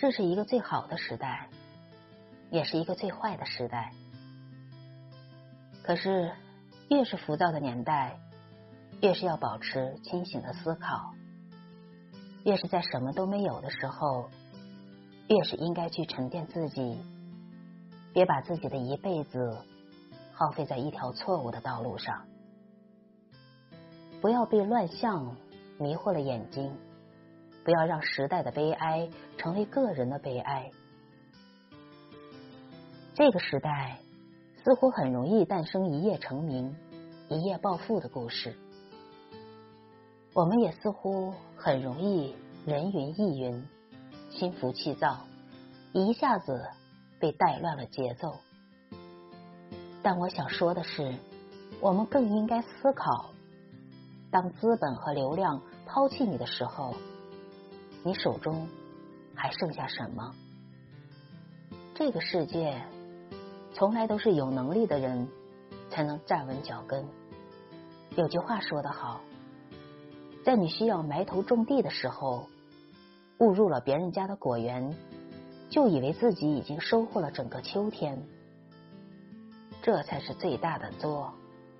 [0.00, 1.46] 这是一个最好的时代，
[2.50, 3.92] 也是一个最坏的时代。
[5.82, 6.32] 可是，
[6.88, 8.18] 越是浮躁的年代，
[9.02, 11.12] 越是要保持清醒的思考；
[12.44, 14.30] 越是在什么都没有的时候，
[15.28, 16.98] 越是应该去沉淀自己，
[18.14, 19.54] 别把自己的一辈子
[20.32, 22.24] 耗费在一条错误的道路上。
[24.22, 25.36] 不要被乱象
[25.78, 26.74] 迷惑了眼睛，
[27.70, 29.08] 不要让时代的悲哀
[29.38, 30.72] 成为个人的悲哀。
[33.14, 34.00] 这个时代
[34.64, 36.74] 似乎很容易诞生一夜成名、
[37.28, 38.56] 一夜暴富的故事，
[40.34, 42.34] 我们也似乎很容易
[42.66, 43.64] 人云亦云、
[44.32, 45.20] 心浮气躁，
[45.92, 46.60] 一下子
[47.20, 48.40] 被带乱了节奏。
[50.02, 51.14] 但我想说的是，
[51.80, 53.30] 我们更应该思考。
[54.32, 56.96] 当资本和流量抛弃你的时候，
[58.02, 58.66] 你手中
[59.34, 60.34] 还剩下什么？
[61.94, 62.82] 这个世界
[63.74, 65.28] 从来都是有能力的人
[65.90, 67.04] 才能站稳脚跟。
[68.16, 69.20] 有句话说得好，
[70.44, 72.48] 在你需要埋头种地的时候，
[73.38, 74.96] 误入了别人家的果园，
[75.68, 78.22] 就以为自己已经收获了整个秋天，
[79.82, 81.34] 这才是最大的作。